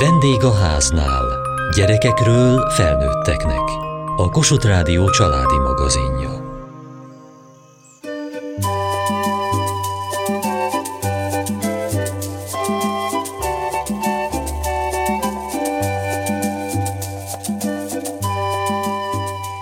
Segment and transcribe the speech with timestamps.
[0.00, 1.24] Vendég a háznál.
[1.76, 3.62] Gyerekekről felnőtteknek.
[4.16, 6.30] A Kossuth Rádió családi magazinja.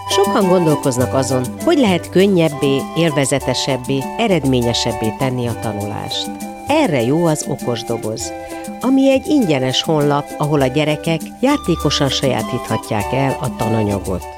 [0.09, 6.30] Sokan gondolkoznak azon, hogy lehet könnyebbé, élvezetesebbé, eredményesebbé tenni a tanulást.
[6.66, 8.32] Erre jó az okos doboz,
[8.87, 14.36] ami egy ingyenes honlap, ahol a gyerekek játékosan sajátíthatják el a tananyagot.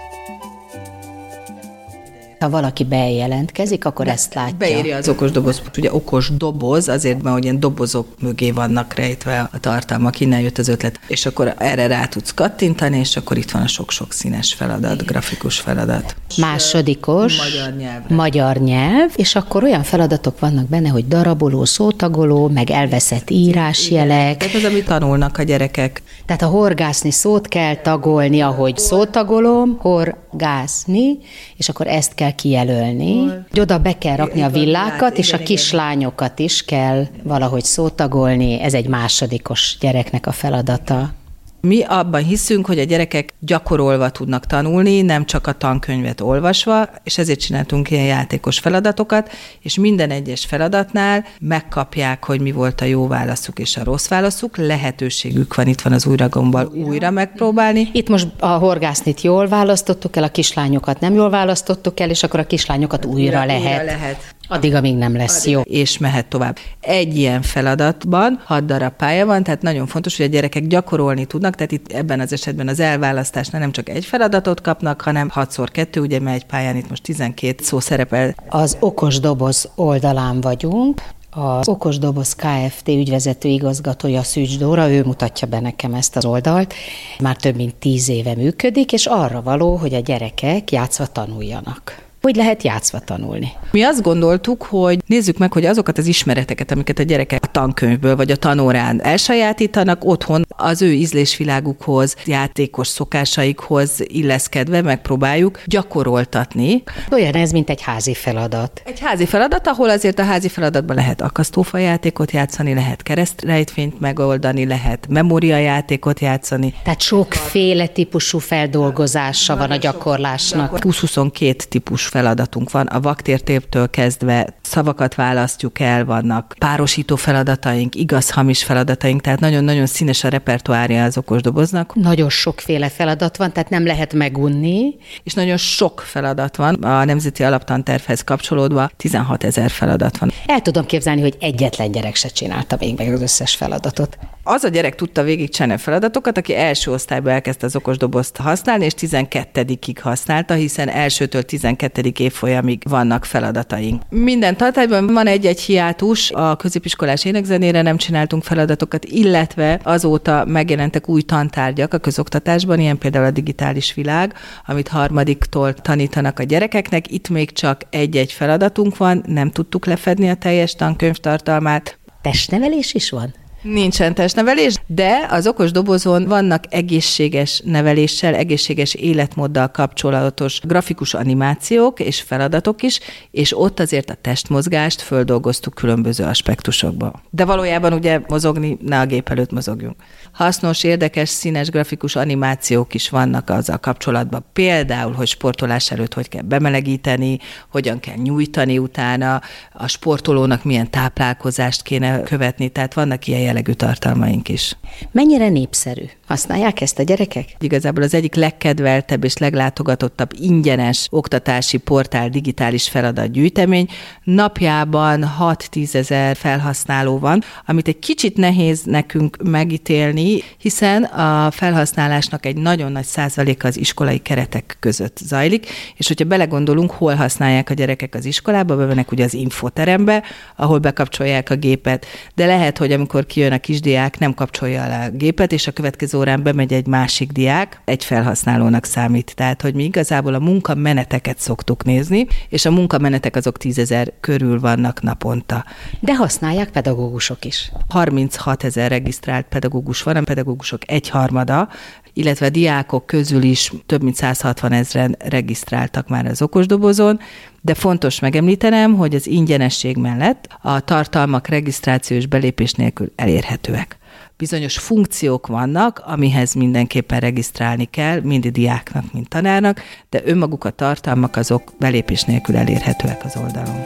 [2.48, 4.56] Ha valaki bejelentkezik, akkor De ezt látja.
[4.56, 5.62] Beírja az okos doboz.
[5.76, 10.68] Ugye okos doboz, azért, mert ilyen dobozok mögé vannak rejtve a tartalmak, innen jött az
[10.68, 11.00] ötlet.
[11.06, 15.58] És akkor erre rá tudsz kattintani, és akkor itt van a sok-sok színes feladat, grafikus
[15.60, 16.16] feladat.
[16.36, 17.36] Másodikos.
[17.36, 18.14] Magyar nyelvre.
[18.14, 24.36] Magyar nyelv, és akkor olyan feladatok vannak benne, hogy daraboló, szótagoló, meg elveszett írásjelek.
[24.36, 26.02] Tehát az, amit tanulnak a gyerekek.
[26.26, 31.18] Tehát a horgászni szót kell tagolni, ahogy szótagolom, horgászni,
[31.56, 33.24] és akkor ezt kell kijelölni.
[33.50, 38.60] Hogy oda be kell rakni a villákat, és a kislányokat is kell valahogy szótagolni.
[38.60, 41.12] Ez egy másodikos gyereknek a feladata.
[41.60, 47.18] Mi abban hiszünk, hogy a gyerekek gyakorolva tudnak tanulni, nem csak a tankönyvet olvasva, és
[47.18, 49.30] ezért csináltunk ilyen játékos feladatokat,
[49.62, 54.56] és minden egyes feladatnál megkapják, hogy mi volt a jó válaszuk és a rossz válaszuk,
[54.56, 57.88] lehetőségük van, itt van az újra gombbal újra megpróbálni.
[57.92, 62.40] Itt most a horgásznit jól választottuk el, a kislányokat nem jól választottuk el, és akkor
[62.40, 63.80] a kislányokat újra, újra lehet.
[63.80, 64.34] Újra lehet.
[64.48, 65.52] Addig, amíg nem lesz Addig.
[65.52, 65.60] jó.
[65.60, 66.58] És mehet tovább.
[66.80, 71.54] Egy ilyen feladatban hat darab pálya van, tehát nagyon fontos, hogy a gyerekek gyakorolni tudnak,
[71.54, 76.00] tehát itt ebben az esetben az elválasztásnál nem csak egy feladatot kapnak, hanem 6 kettő,
[76.00, 78.34] ugye, mert egy pályán itt most 12 szó szerepel.
[78.48, 82.88] Az okos doboz oldalán vagyunk, az Okos Doboz Kft.
[82.88, 86.74] ügyvezető igazgatója Szűcs Dóra, ő mutatja be nekem ezt az oldalt.
[87.20, 92.36] Már több mint tíz éve működik, és arra való, hogy a gyerekek játszva tanuljanak hogy
[92.36, 93.52] lehet játszva tanulni.
[93.70, 98.16] Mi azt gondoltuk, hogy nézzük meg, hogy azokat az ismereteket, amiket a gyerekek a tankönyvből
[98.16, 106.82] vagy a tanórán elsajátítanak, otthon az ő ízlésvilágukhoz, játékos szokásaikhoz illeszkedve megpróbáljuk gyakoroltatni.
[107.12, 108.82] Olyan ez, mint egy házi feladat.
[108.84, 114.66] Egy házi feladat, ahol azért a házi feladatban lehet akasztófa játékot játszani, lehet keresztrejtfényt megoldani,
[114.66, 116.74] lehet memóriajátékot játszani.
[116.82, 120.78] Tehát sokféle típusú feldolgozása van, a gyakorlásnak.
[120.80, 129.20] 20-22 típus feladatunk van, a vaktértéptől kezdve szavakat választjuk el, vannak párosító feladataink, igaz-hamis feladataink,
[129.20, 131.94] tehát nagyon-nagyon színes a repertoárja az okosdoboznak.
[131.94, 134.94] Nagyon sokféle feladat van, tehát nem lehet megunni.
[135.22, 136.74] És nagyon sok feladat van.
[136.74, 140.32] A Nemzeti Alaptantervhez kapcsolódva 16 ezer feladat van.
[140.46, 144.18] El tudom képzelni, hogy egyetlen gyerek se csinálta még meg az összes feladatot.
[144.50, 148.84] Az a gyerek tudta végig csinálni a feladatokat, aki első osztályban elkezdte az okosdobozt használni,
[148.84, 152.12] és 12-ig használta, hiszen elsőtől 12.
[152.18, 154.02] évfolyamig vannak feladataink.
[154.08, 161.22] Minden tartályban van egy-egy hiátus, a középiskolás énekzenére nem csináltunk feladatokat, illetve azóta megjelentek új
[161.22, 164.34] tantárgyak a közoktatásban, ilyen például a digitális világ,
[164.66, 167.12] amit harmadiktól tanítanak a gyerekeknek.
[167.12, 171.98] Itt még csak egy-egy feladatunk van, nem tudtuk lefedni a teljes tankönyv tartalmát.
[172.22, 173.34] Testnevelés is van?
[173.62, 182.20] Nincsen testnevelés, de az okos dobozon vannak egészséges neveléssel, egészséges életmóddal kapcsolatos grafikus animációk és
[182.20, 187.22] feladatok is, és ott azért a testmozgást földolgoztuk különböző aspektusokba.
[187.30, 189.96] De valójában ugye mozogni, ne a gép előtt mozogjunk.
[190.32, 194.44] Hasznos, érdekes, színes grafikus animációk is vannak azzal kapcsolatban.
[194.52, 197.38] Például, hogy sportolás előtt hogy kell bemelegíteni,
[197.70, 199.40] hogyan kell nyújtani utána,
[199.72, 204.76] a sportolónak milyen táplálkozást kéne követni, tehát vannak ilyen jellegű tartalmaink is.
[205.12, 206.04] Mennyire népszerű?
[206.26, 207.44] Használják ezt a gyerekek?
[207.58, 213.88] Igazából az egyik legkedveltebb és leglátogatottabb ingyenes oktatási portál digitális feladatgyűjtemény.
[214.24, 222.56] Napjában 6-10 ezer felhasználó van, amit egy kicsit nehéz nekünk megítélni, hiszen a felhasználásnak egy
[222.56, 225.66] nagyon nagy százaléka az iskolai keretek között zajlik,
[225.96, 230.22] és hogyha belegondolunk, hol használják a gyerekek az iskolába, bevennek ugye az infoterembe,
[230.56, 235.04] ahol bekapcsolják a gépet, de lehet, hogy amikor ki kijön a kisdiák, nem kapcsolja le
[235.04, 239.32] a gépet, és a következő órán bemegy egy másik diák, egy felhasználónak számít.
[239.34, 245.02] Tehát, hogy mi igazából a munkameneteket szoktuk nézni, és a munkamenetek azok tízezer körül vannak
[245.02, 245.64] naponta.
[246.00, 247.72] De használják pedagógusok is.
[247.88, 251.68] 36 ezer regisztrált pedagógus van, a pedagógusok egyharmada,
[252.12, 257.20] illetve a diákok közül is több mint 160 ezeren regisztráltak már az okosdobozon,
[257.68, 263.98] de fontos megemlítenem, hogy az ingyenesség mellett a tartalmak regisztrációs belépés nélkül elérhetőek.
[264.36, 269.80] bizonyos funkciók vannak, amihez mindenképpen regisztrálni kell, mind diáknak, mind tanárnak,
[270.10, 273.84] de önmaguk a tartalmak azok belépés nélkül elérhetőek az oldalon.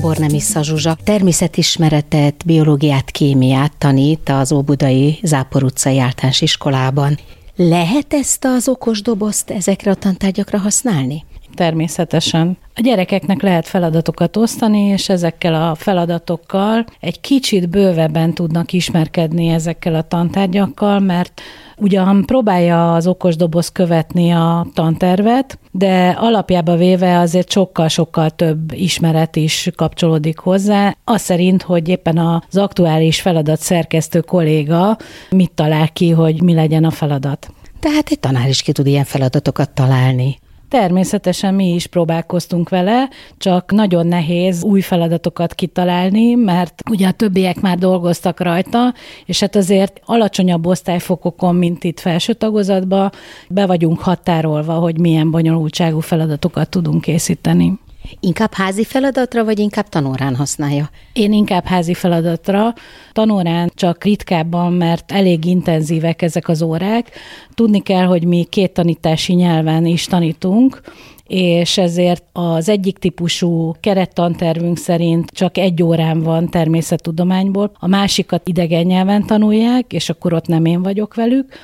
[0.00, 7.18] Bornemissza Zsuzsa természetismeretet, biológiát, kémiát tanít az Óbudai Zápor utcai általános iskolában.
[7.56, 11.24] Lehet ezt az okos dobozt ezekre a tantárgyakra használni?
[11.54, 12.56] Természetesen.
[12.74, 19.94] A gyerekeknek lehet feladatokat osztani, és ezekkel a feladatokkal egy kicsit bővebben tudnak ismerkedni ezekkel
[19.94, 21.40] a tantárgyakkal, mert
[21.78, 29.36] ugyan próbálja az okos doboz követni a tantervet, de alapjába véve azért sokkal-sokkal több ismeret
[29.36, 30.96] is kapcsolódik hozzá.
[31.04, 34.96] Az szerint, hogy éppen az aktuális feladat szerkesztő kolléga
[35.30, 37.50] mit talál ki, hogy mi legyen a feladat.
[37.80, 40.38] Tehát egy tanár is ki tud ilyen feladatokat találni.
[40.68, 47.60] Természetesen mi is próbálkoztunk vele, csak nagyon nehéz új feladatokat kitalálni, mert ugye a többiek
[47.60, 48.94] már dolgoztak rajta,
[49.24, 53.12] és hát azért alacsonyabb osztályfokokon, mint itt felső tagozatban,
[53.48, 57.78] be vagyunk határolva, hogy milyen bonyolultságú feladatokat tudunk készíteni.
[58.20, 60.90] Inkább házi feladatra, vagy inkább tanórán használja?
[61.12, 62.74] Én inkább házi feladatra.
[63.12, 67.10] Tanórán csak ritkábban, mert elég intenzívek ezek az órák.
[67.54, 70.80] Tudni kell, hogy mi két tanítási nyelven is tanítunk,
[71.28, 78.84] és ezért az egyik típusú kerettantervünk szerint csak egy órán van természettudományból, a másikat idegen
[78.86, 81.54] nyelven tanulják, és akkor ott nem én vagyok velük,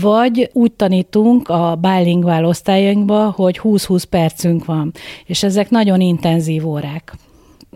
[0.00, 4.92] vagy úgy tanítunk a bilingual osztályainkba, hogy 20-20 percünk van,
[5.26, 7.14] és ezek nagyon intenzív órák.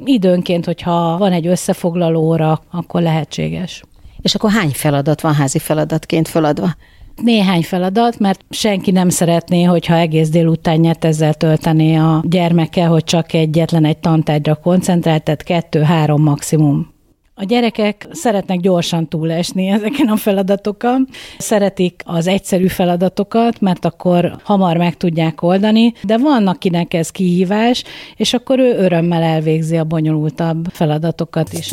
[0.04, 3.82] Időnként, hogyha van egy összefoglaló óra, akkor lehetséges.
[4.20, 6.74] És akkor hány feladat van házi feladatként feladva?
[7.22, 13.32] Néhány feladat, mert senki nem szeretné, hogyha egész délutánját ezzel töltené a gyermeke, hogy csak
[13.32, 16.92] egyetlen egy tantárgyra koncentrál, tehát kettő-három maximum.
[17.34, 21.08] A gyerekek szeretnek gyorsan túlesni ezeken a feladatokon,
[21.38, 27.84] szeretik az egyszerű feladatokat, mert akkor hamar meg tudják oldani, de van, akinek ez kihívás,
[28.16, 31.72] és akkor ő örömmel elvégzi a bonyolultabb feladatokat is.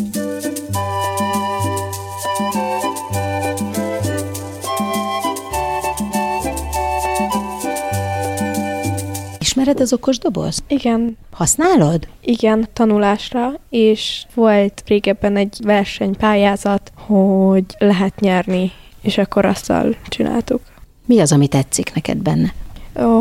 [9.70, 10.62] Ismered az okos doboz?
[10.68, 11.16] Igen.
[11.30, 12.08] Használod?
[12.20, 20.60] Igen, tanulásra, és volt régebben egy versenypályázat, hogy lehet nyerni, és akkor azzal csináltuk.
[21.06, 22.54] Mi az, ami tetszik neked benne?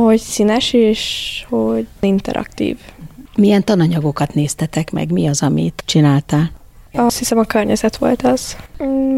[0.06, 2.78] Hogy színes, és hogy interaktív.
[3.36, 5.12] Milyen tananyagokat néztetek meg?
[5.12, 6.52] Mi az, amit csináltál?
[6.94, 8.56] Azt hiszem a környezet volt az.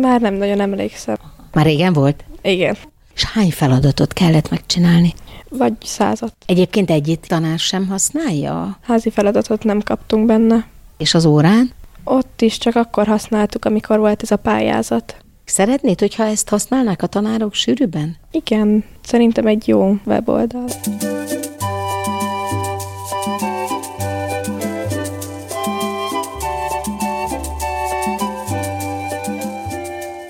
[0.01, 1.17] Már nem nagyon emlékszem.
[1.53, 2.23] Már régen volt?
[2.41, 2.77] Igen.
[3.15, 5.13] És hány feladatot kellett megcsinálni?
[5.57, 6.33] Vagy százat.
[6.45, 8.77] Egyébként egyik tanár sem használja?
[8.81, 10.67] Házi feladatot nem kaptunk benne.
[10.97, 11.71] És az órán?
[12.03, 15.15] Ott is csak akkor használtuk, amikor volt ez a pályázat.
[15.45, 18.17] Szeretnéd, hogyha ezt használnák a tanárok sűrűben?
[18.31, 20.65] Igen, szerintem egy jó weboldal.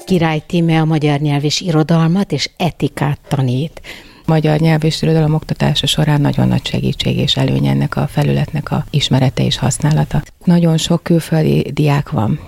[0.06, 3.82] Király Tíme a magyar nyelv és irodalmat és etikát tanít
[4.32, 8.86] magyar nyelv és irodalom oktatása során nagyon nagy segítség és előny ennek a felületnek a
[8.90, 10.24] ismerete és használata.
[10.44, 12.40] Nagyon sok külföldi diák van.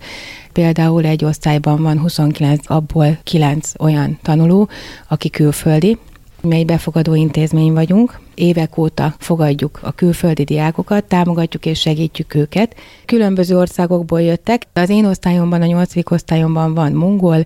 [0.54, 4.70] Például egy osztályban van 29, abból 9 olyan tanuló,
[5.08, 5.98] aki külföldi,
[6.42, 12.76] mi egy befogadó intézmény vagyunk, évek óta fogadjuk a külföldi diákokat, támogatjuk és segítjük őket.
[13.06, 14.68] Különböző országokból jöttek.
[14.74, 17.44] Az én osztályomban, a nyolcadik osztályomban van mongol,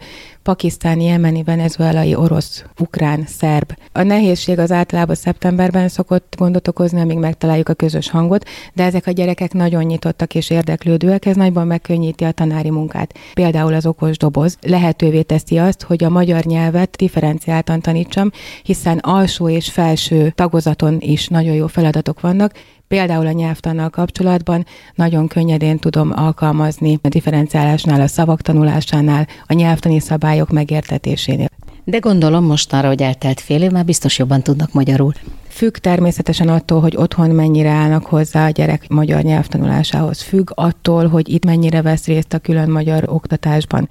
[0.47, 3.73] pakisztáni, jemeni, venezuelai, orosz, ukrán, szerb.
[3.91, 9.07] A nehézség az általában szeptemberben szokott gondot okozni, amíg megtaláljuk a közös hangot, de ezek
[9.07, 13.13] a gyerekek nagyon nyitottak és érdeklődőek, ez nagyban megkönnyíti a tanári munkát.
[13.33, 18.31] Például az okos doboz lehetővé teszi azt, hogy a magyar nyelvet differenciáltan tanítsam,
[18.63, 20.31] hiszen alsó és felső
[20.77, 22.53] tagozaton is nagyon jó feladatok vannak,
[22.87, 24.65] Például a nyelvtannal kapcsolatban
[24.95, 31.49] nagyon könnyedén tudom alkalmazni a differenciálásnál, a szavak tanulásánál, a nyelvtani szabályok megértetésénél.
[31.83, 35.13] De gondolom mostanra, hogy eltelt fél év, már biztos jobban tudnak magyarul.
[35.47, 40.21] Függ természetesen attól, hogy otthon mennyire állnak hozzá a gyerek magyar nyelvtanulásához.
[40.21, 43.89] Függ attól, hogy itt mennyire vesz részt a külön magyar oktatásban.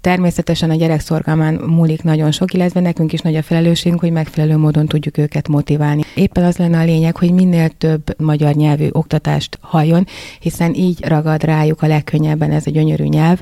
[0.00, 4.56] Természetesen a gyerek szorgalmán múlik nagyon sok, illetve nekünk is nagy a felelősségünk, hogy megfelelő
[4.56, 6.02] módon tudjuk őket motiválni.
[6.14, 10.06] Éppen az lenne a lényeg, hogy minél több magyar nyelvű oktatást halljon,
[10.40, 13.40] hiszen így ragad rájuk a legkönnyebben ez a gyönyörű nyelv,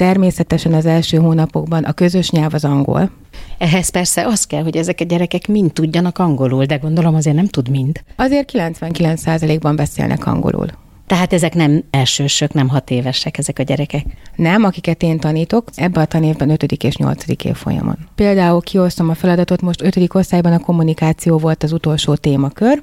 [0.00, 3.10] Természetesen az első hónapokban a közös nyelv az angol.
[3.58, 7.46] Ehhez persze az kell, hogy ezek a gyerekek mind tudjanak angolul, de gondolom azért nem
[7.46, 8.00] tud mind.
[8.16, 10.66] Azért 99%-ban beszélnek angolul.
[11.10, 14.04] Tehát ezek nem elsősök, nem hat évesek ezek a gyerekek.
[14.36, 16.62] Nem, akiket én tanítok, ebben a tanévben 5.
[16.62, 17.44] és 8.
[17.44, 17.96] év folyamon.
[18.14, 20.14] Például kiosztom a feladatot, most 5.
[20.14, 22.82] osztályban a kommunikáció volt az utolsó témakör,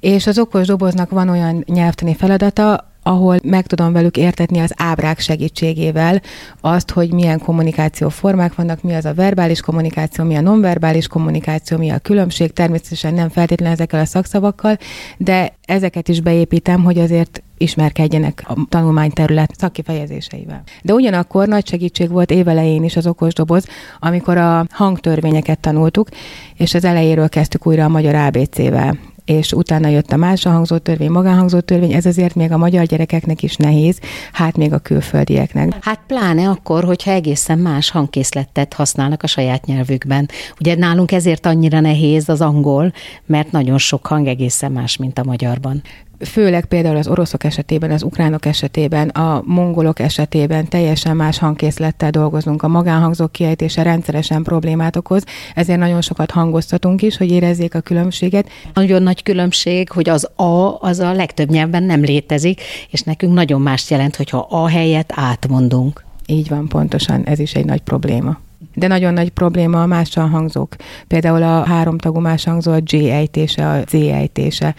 [0.00, 5.18] és az okos doboznak van olyan nyelvtani feladata, ahol meg tudom velük értetni az ábrák
[5.18, 6.22] segítségével
[6.60, 11.78] azt, hogy milyen kommunikáció formák vannak, mi az a verbális kommunikáció, mi a nonverbális kommunikáció,
[11.78, 14.76] mi a különbség, természetesen nem feltétlenül ezekkel a szakszavakkal,
[15.16, 20.62] de ezeket is beépítem, hogy azért ismerkedjenek a tanulmányterület szakkifejezéseivel.
[20.82, 23.66] De ugyanakkor nagy segítség volt évelején is az okos doboz,
[23.98, 26.08] amikor a hangtörvényeket tanultuk,
[26.54, 31.10] és az elejéről kezdtük újra a magyar ABC-vel és utána jött a más hangzó törvény,
[31.10, 33.98] magánhangzó törvény, ez azért még a magyar gyerekeknek is nehéz,
[34.32, 35.84] hát még a külföldieknek.
[35.84, 40.28] Hát pláne akkor, hogyha egészen más hangkészletet használnak a saját nyelvükben.
[40.60, 42.92] Ugye nálunk ezért annyira nehéz az angol,
[43.26, 45.82] mert nagyon sok hang egészen más, mint a magyarban
[46.24, 52.62] főleg például az oroszok esetében, az ukránok esetében, a mongolok esetében teljesen más hangkészlettel dolgozunk.
[52.62, 58.48] A magánhangzók kiejtése rendszeresen problémát okoz, ezért nagyon sokat hangoztatunk is, hogy érezzék a különbséget.
[58.74, 63.60] Nagyon nagy különbség, hogy az A az a legtöbb nyelvben nem létezik, és nekünk nagyon
[63.60, 66.04] más jelent, hogyha A helyett átmondunk.
[66.26, 68.38] Így van, pontosan, ez is egy nagy probléma.
[68.74, 70.76] De nagyon nagy probléma a mással hangzók.
[71.08, 74.74] Például a háromtagú más hangzó a G ejtése, a Z ejtése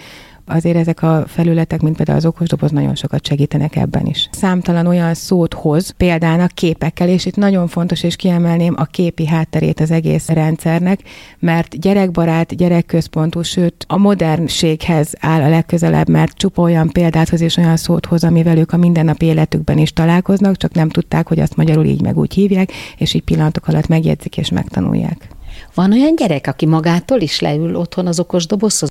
[0.48, 4.30] azért ezek a felületek, mint például az okosdoboz nagyon sokat segítenek ebben is.
[4.32, 9.80] Számtalan olyan szót hoz, például képekkel, és itt nagyon fontos, és kiemelném a képi hátterét
[9.80, 11.00] az egész rendszernek,
[11.40, 17.58] mert gyerekbarát, gyerekközpontú, sőt a modernséghez áll a legközelebb, mert csupa olyan példát hoz és
[17.58, 21.56] olyan szót hoz, amivel ők a mindennapi életükben is találkoznak, csak nem tudták, hogy azt
[21.56, 25.28] magyarul így meg úgy hívják, és így pillanatok alatt megjegyzik és megtanulják.
[25.74, 28.90] Van olyan gyerek, aki magától is leül otthon az okos dobozhoz?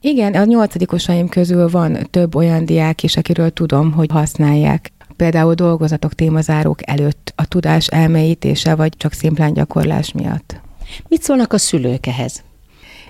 [0.00, 4.92] Igen, a nyolcadikosaim közül van több olyan diák is, akiről tudom, hogy használják.
[5.16, 10.60] Például dolgozatok témazárók előtt a tudás elmélyítése, vagy csak szimplán gyakorlás miatt.
[11.08, 12.42] Mit szólnak a szülők ehhez?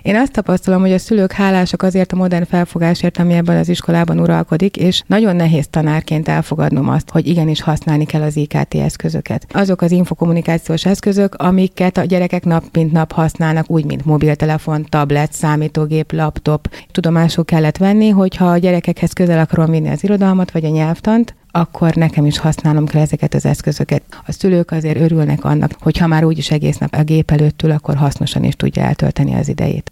[0.07, 4.19] Én azt tapasztalom, hogy a szülők hálásak azért a modern felfogásért, ami ebben az iskolában
[4.19, 9.45] uralkodik, és nagyon nehéz tanárként elfogadnom azt, hogy igenis használni kell az IKT eszközöket.
[9.53, 15.33] Azok az infokommunikációs eszközök, amiket a gyerekek nap mint nap használnak, úgy, mint mobiltelefon, tablet,
[15.33, 16.69] számítógép, laptop.
[16.91, 21.95] Tudomásul kellett venni, hogyha a gyerekekhez közel akarom vinni az irodalmat vagy a nyelvtant, akkor
[21.95, 24.01] nekem is használnom kell ezeket az eszközöket.
[24.25, 27.71] A szülők azért örülnek annak, hogy ha már úgyis egész nap a gép előtt ül,
[27.71, 29.91] akkor hasznosan is tudja eltölteni az idejét.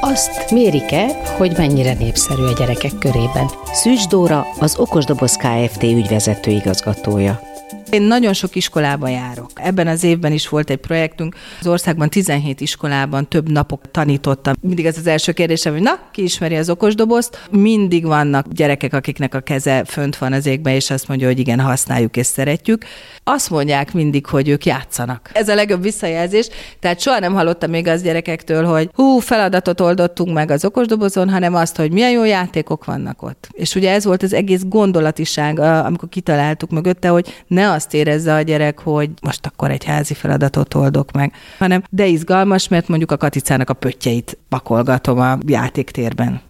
[0.00, 3.46] Azt mérik-e, hogy mennyire népszerű a gyerekek körében?
[3.72, 5.82] Szűcs Dóra, az Okosdoboz Kft.
[5.82, 7.49] ügyvezető igazgatója.
[7.90, 9.50] Én nagyon sok iskolába járok.
[9.54, 11.34] Ebben az évben is volt egy projektünk.
[11.60, 14.54] Az országban 17 iskolában több napok tanítottam.
[14.60, 17.48] Mindig ez az első kérdésem, hogy na, ki ismeri az okosdobozt?
[17.50, 21.60] Mindig vannak gyerekek, akiknek a keze fönt van az égbe, és azt mondja, hogy igen,
[21.60, 22.84] használjuk és szeretjük.
[23.24, 25.30] Azt mondják mindig, hogy ők játszanak.
[25.32, 26.48] Ez a legjobb visszajelzés.
[26.80, 31.54] Tehát soha nem hallottam még az gyerekektől, hogy hú, feladatot oldottunk meg az okosdobozon, hanem
[31.54, 33.48] azt, hogy milyen jó játékok vannak ott.
[33.52, 38.42] És ugye ez volt az egész gondolatiság, amikor kitaláltuk mögötte, hogy ne azt érezze a
[38.42, 43.16] gyerek, hogy most akkor egy házi feladatot oldok meg, hanem de izgalmas, mert mondjuk a
[43.16, 46.40] katicának a pöttyeit pakolgatom a játéktérben.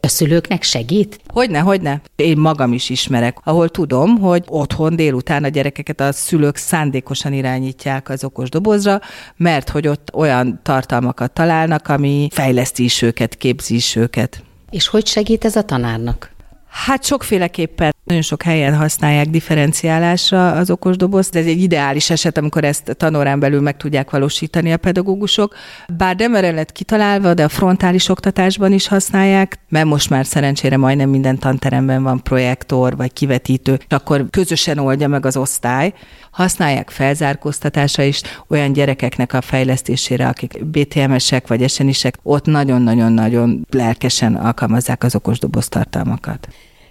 [0.00, 1.20] A szülőknek segít?
[1.26, 2.00] Hogyne, hogyne.
[2.16, 8.08] Én magam is ismerek, ahol tudom, hogy otthon délután a gyerekeket a szülők szándékosan irányítják
[8.08, 9.00] az okos dobozra,
[9.36, 14.42] mert hogy ott olyan tartalmakat találnak, ami fejleszti is őket, képzi is őket.
[14.70, 16.30] És hogy segít ez a tanárnak?
[16.70, 22.64] Hát sokféleképpen nagyon sok helyen használják differenciálásra az okosdobozt, de ez egy ideális eset, amikor
[22.64, 25.54] ezt tanórán belül meg tudják valósítani a pedagógusok.
[25.96, 30.76] Bár nem erre lett kitalálva, de a frontális oktatásban is használják, mert most már szerencsére
[30.76, 35.92] majdnem minden tanteremben van projektor vagy kivetítő, és akkor közösen oldja meg az osztály.
[36.30, 45.04] Használják felzárkóztatásra is olyan gyerekeknek a fejlesztésére, akik BTMS-ek vagy esenisek, ott nagyon-nagyon-nagyon lelkesen alkalmazzák
[45.04, 46.48] az okosdoboz tartalmakat.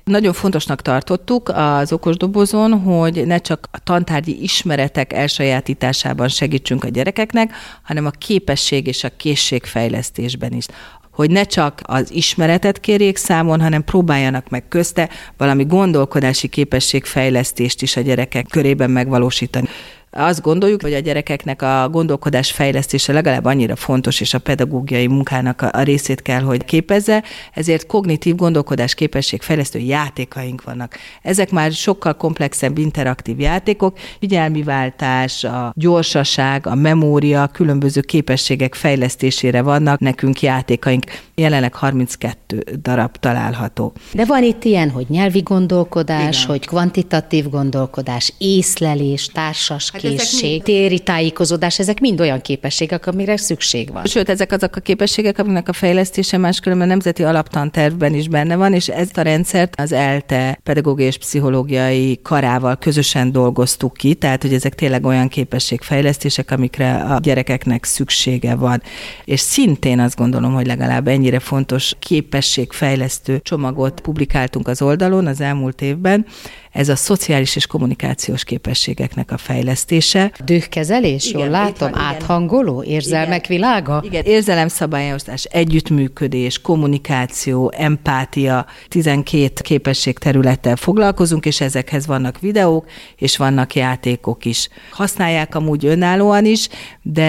[0.10, 7.54] Nagyon fontosnak tartottuk az okosdobozon, hogy ne csak a tantárgyi ismeretek elsajátításában segítsünk a gyerekeknek,
[7.84, 10.66] hanem a képesség és a készségfejlesztésben is
[11.12, 17.96] hogy ne csak az ismeretet kérjék számon, hanem próbáljanak meg közte valami gondolkodási képességfejlesztést is
[17.96, 19.68] a gyerekek körében megvalósítani.
[20.12, 25.62] Azt gondoljuk, hogy a gyerekeknek a gondolkodás fejlesztése legalább annyira fontos, és a pedagógiai munkának
[25.62, 27.24] a részét kell, hogy képezze,
[27.54, 30.96] ezért kognitív gondolkodás képesség fejlesztő játékaink vannak.
[31.22, 39.62] Ezek már sokkal komplexebb interaktív játékok, figyelmi váltás, a gyorsaság, a memória, különböző képességek fejlesztésére
[39.62, 41.04] vannak nekünk játékaink.
[41.36, 43.94] Jelenleg 32 darab található.
[44.14, 46.50] De van itt ilyen, hogy nyelvi gondolkodás, Igen.
[46.50, 50.64] hogy kvantitatív gondolkodás, észlelés, társas készség, mind...
[50.64, 54.06] téri tájékozódás, ezek mind olyan képességek, amire szükség van.
[54.06, 58.74] Sőt, ezek azok a képességek, aminek a fejlesztése máskülönben a nemzeti alaptantervben is benne van,
[58.74, 64.54] és ezt a rendszert az ELTE pedagógiai és pszichológiai karával közösen dolgoztuk ki, tehát hogy
[64.54, 68.82] ezek tényleg olyan képességfejlesztések, amikre a gyerekeknek szüksége van.
[69.26, 75.82] És szintén azt gondolom, hogy legalább ennyire fontos képességfejlesztő csomagot publikáltunk az oldalon az elmúlt
[75.82, 76.26] évben,
[76.72, 80.32] ez a szociális és kommunikációs képességeknek a fejlesztése.
[80.46, 84.02] Dühkezelés, jól látom, van, áthangoló, érzelmek igen, világa?
[84.06, 92.86] Igen, érzelemszabályozás, együttműködés, kommunikáció, empátia, 12 képesség területtel foglalkozunk, és ezekhez vannak videók,
[93.16, 94.70] és vannak játékok is.
[94.92, 96.70] Használják amúgy önállóan is,
[97.02, 97.24] de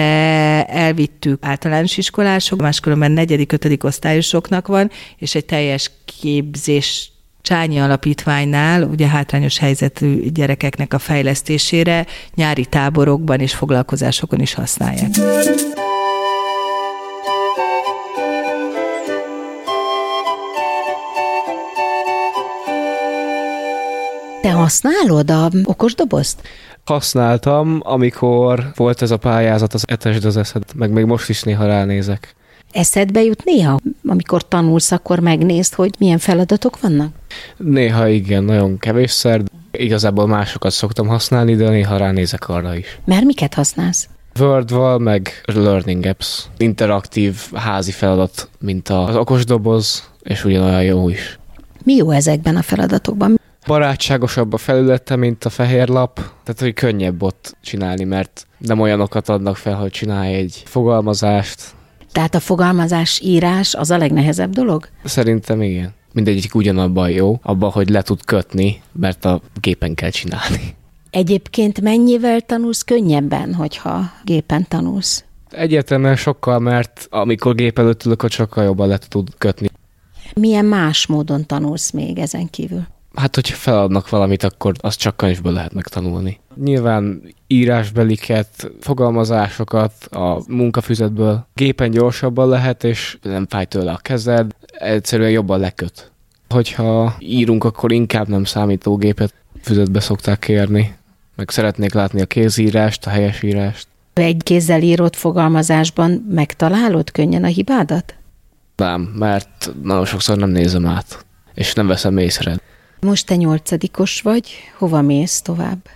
[0.65, 7.10] elvittük általános iskolások, máskülönben negyedik, ötödik osztályosoknak van, és egy teljes képzés
[7.41, 12.05] Csányi Alapítványnál, ugye hátrányos helyzetű gyerekeknek a fejlesztésére
[12.35, 15.09] nyári táborokban és foglalkozásokon is használják.
[24.41, 26.41] Te használod a okos dobozt?
[26.85, 31.65] Használtam, amikor volt ez a pályázat, az etesd az eszed, meg még most is néha
[31.65, 32.35] ránézek.
[32.71, 37.13] Eszedbe jut néha, amikor tanulsz, akkor megnézd, hogy milyen feladatok vannak?
[37.57, 39.41] Néha igen, nagyon kevésszer.
[39.71, 42.99] Igazából másokat szoktam használni, de néha ránézek arra is.
[43.05, 44.09] Mert miket használsz?
[44.39, 46.45] Wordval, meg Learning Apps.
[46.57, 51.39] Interaktív házi feladat, mint az okos doboz, és ugyanolyan jó is.
[51.83, 53.39] Mi jó ezekben a feladatokban?
[53.67, 59.29] Barátságosabb a felülete, mint a fehér lap, tehát hogy könnyebb ott csinálni, mert nem olyanokat
[59.29, 61.61] adnak fel, hogy csinálj egy fogalmazást,
[62.11, 64.87] tehát a fogalmazás írás az a legnehezebb dolog?
[65.03, 65.93] Szerintem igen.
[66.13, 70.75] Mindegyik ugyanabban jó, abban, hogy le tud kötni, mert a gépen kell csinálni.
[71.09, 75.23] Egyébként mennyivel tanulsz könnyebben, hogyha gépen tanulsz?
[75.49, 79.69] Egyértelműen sokkal, mert amikor gép előtt ülök, sokkal jobban le tud kötni.
[80.33, 82.87] Milyen más módon tanulsz még ezen kívül?
[83.15, 86.39] Hát, hogyha feladnak valamit, akkor azt csak könyvből lehet megtanulni.
[86.55, 95.29] Nyilván írásbeliket, fogalmazásokat a munkafüzetből gépen gyorsabban lehet, és nem fáj tőle a kezed, egyszerűen
[95.29, 96.11] jobban leköt.
[96.49, 100.95] Hogyha írunk, akkor inkább nem számítógépet füzetbe szokták kérni,
[101.35, 103.87] meg szeretnék látni a kézírást, a helyes írást.
[104.13, 108.15] Egy kézzel írott fogalmazásban megtalálod könnyen a hibádat?
[108.75, 112.57] Nem, mert nagyon sokszor nem nézem át, és nem veszem észre.
[113.01, 115.89] Most te nyolcadikos vagy, hova mész tovább?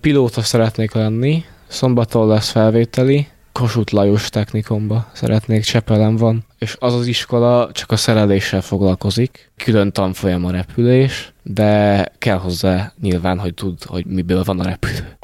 [0.00, 7.06] Pilóta szeretnék lenni, szombaton lesz felvételi, Kossuth Lajos technikomba szeretnék, Csepelen van, és az az
[7.06, 13.82] iskola csak a szereléssel foglalkozik, külön tanfolyam a repülés, de kell hozzá nyilván, hogy tud,
[13.82, 15.18] hogy miből van a repülő.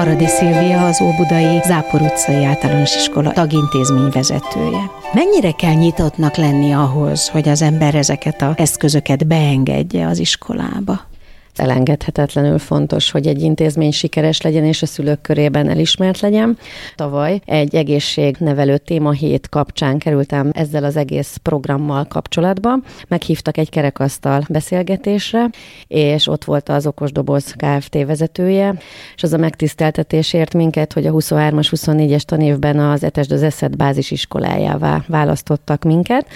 [0.00, 4.90] Aradi Szilvia az Óbudai Zápor utcai általános iskola tagintézmény vezetője.
[5.12, 11.09] Mennyire kell nyitottnak lenni ahhoz, hogy az ember ezeket az eszközöket beengedje az iskolába?
[11.58, 16.58] Elengedhetetlenül fontos, hogy egy intézmény sikeres legyen, és a szülők körében elismert legyen.
[16.94, 22.74] Tavaly egy egészségnevelő téma hét kapcsán kerültem ezzel az egész programmal kapcsolatba.
[23.08, 25.50] Meghívtak egy kerekasztal beszélgetésre,
[25.86, 27.94] és ott volt az Okos Doboz Kft.
[28.06, 28.74] vezetője,
[29.16, 35.04] és az a megtiszteltetésért minket, hogy a 23-as, 24-es tanévben az Etesd az Eszed bázisiskolájává
[35.06, 36.26] választottak minket.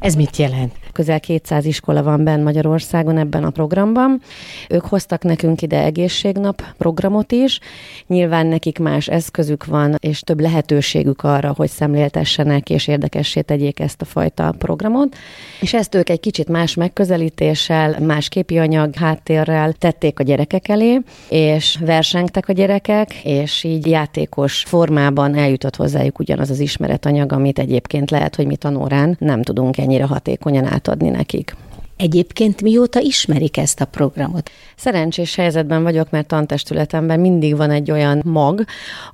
[0.00, 0.81] Ez mit jelent?
[0.92, 4.20] Közel 200 iskola van benn Magyarországon ebben a programban.
[4.68, 7.58] Ők hoztak nekünk ide egészségnap programot is.
[8.06, 14.00] Nyilván nekik más eszközük van, és több lehetőségük arra, hogy szemléltessenek és érdekessé tegyék ezt
[14.00, 15.16] a fajta programot.
[15.60, 21.00] És ezt ők egy kicsit más megközelítéssel, más képi anyag háttérrel tették a gyerekek elé,
[21.28, 28.10] és versengtek a gyerekek, és így játékos formában eljutott hozzájuk ugyanaz az ismeretanyag, amit egyébként
[28.10, 31.54] lehet, hogy mi tanórán nem tudunk ennyire hatékonyan át átadni nekik.
[32.02, 34.50] Egyébként mióta ismerik ezt a programot?
[34.76, 38.64] Szerencsés helyzetben vagyok, mert tantestületemben mindig van egy olyan mag,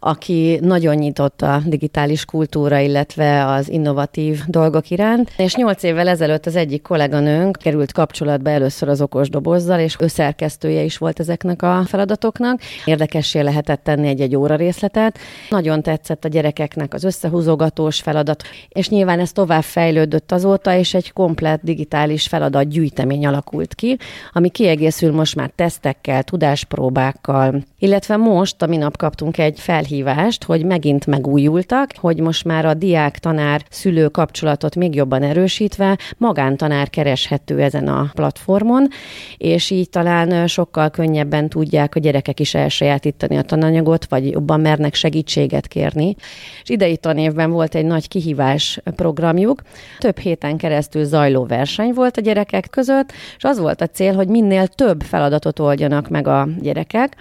[0.01, 5.33] aki nagyon nyitott a digitális kultúra, illetve az innovatív dolgok iránt.
[5.37, 10.07] És nyolc évvel ezelőtt az egyik kolléganőnk került kapcsolatba először az okos dobozzal, és ő
[10.07, 12.61] szerkesztője is volt ezeknek a feladatoknak.
[12.85, 15.18] Érdekessé lehetett tenni egy-egy óra részletet.
[15.51, 21.12] Nagyon tetszett a gyerekeknek az összehúzogatós feladat, és nyilván ez tovább fejlődött azóta, és egy
[21.12, 23.96] komplet digitális feladat gyűjtemény alakult ki,
[24.32, 31.06] ami kiegészül most már tesztekkel, tudáspróbákkal, illetve most a minap kaptunk egy felhívást, hogy megint
[31.06, 38.10] megújultak, hogy most már a diák-tanár szülő kapcsolatot még jobban erősítve magántanár kereshető ezen a
[38.14, 38.88] platformon,
[39.36, 44.94] és így talán sokkal könnyebben tudják a gyerekek is elsajátítani a tananyagot, vagy jobban mernek
[44.94, 46.14] segítséget kérni.
[46.62, 49.62] És idei tanévben volt egy nagy kihívás programjuk.
[49.98, 54.29] Több héten keresztül zajló verseny volt a gyerekek között, és az volt a cél, hogy
[54.29, 57.16] minél több feladatot oldjanak meg a gyerekek.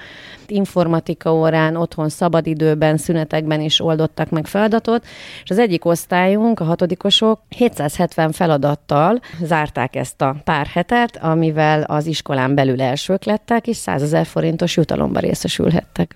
[0.48, 5.06] Informatika órán, otthon szabadidőben, szünetekben is oldottak meg feladatot,
[5.44, 12.06] és az egyik osztályunk, a hatodikosok 770 feladattal zárták ezt a pár hetet, amivel az
[12.06, 16.16] iskolán belül elsők lettek, és 100 ezer forintos jutalomba részesülhettek.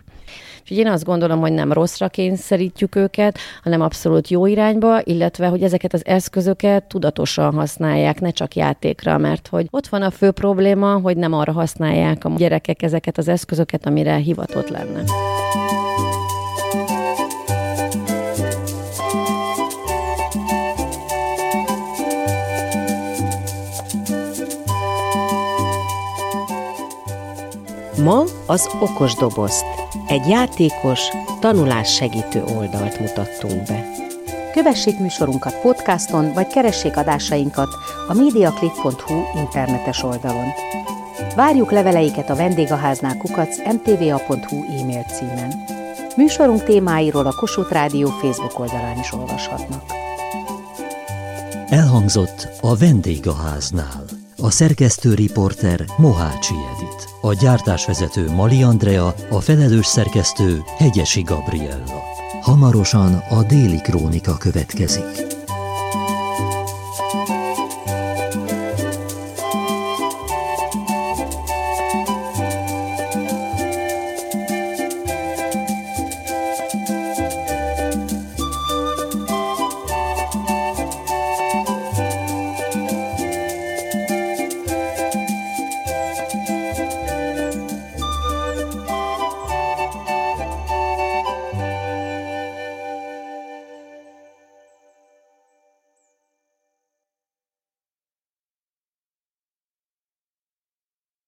[0.62, 5.64] Úgyhogy én azt gondolom, hogy nem rosszra kényszerítjük őket, hanem abszolút jó irányba, illetve, hogy
[5.64, 11.00] ezeket az eszközöket tudatosan használják, ne csak játékra, mert hogy ott van a fő probléma,
[11.00, 15.04] hogy nem arra használják a gyerekek ezeket az eszközöket, amire hivatott lenne.
[28.52, 29.66] Az okos dobozt,
[30.08, 31.00] egy játékos,
[31.40, 33.86] tanulás segítő oldalt mutattunk be.
[34.54, 37.68] Kövessék műsorunkat podcaston, vagy keressék adásainkat
[38.08, 40.48] a mediaclip.hu internetes oldalon.
[41.36, 45.54] Várjuk leveleiket a vendégháznál kukac mtva.hu e-mail címen.
[46.16, 49.84] Műsorunk témáiról a Kossuth Rádió Facebook oldalán is olvashatnak.
[51.70, 54.04] Elhangzott a vendégháznál.
[54.38, 57.01] A szerkesztő riporter Mohácsi Edit.
[57.24, 62.04] A gyártásvezető Mali Andrea, a felelős szerkesztő Hegyesi Gabriella.
[62.42, 65.41] Hamarosan a déli krónika következik.